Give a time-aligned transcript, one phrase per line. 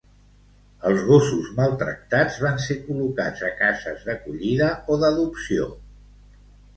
[0.91, 5.69] Els gossos maltractats van ser col·locats a cases d'acollida o d'adopció.